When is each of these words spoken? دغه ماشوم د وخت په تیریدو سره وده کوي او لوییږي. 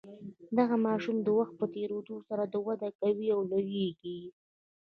دغه 0.57 0.75
ماشوم 0.87 1.17
د 1.21 1.27
وخت 1.39 1.53
په 1.59 1.65
تیریدو 1.73 2.15
سره 2.27 2.43
وده 2.67 2.89
کوي 2.99 3.27
او 3.35 3.41
لوییږي. 3.51 4.19